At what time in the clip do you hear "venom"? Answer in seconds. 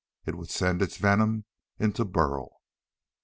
0.97-1.45